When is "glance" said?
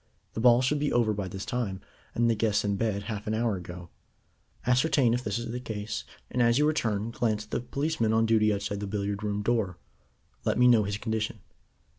7.11-7.43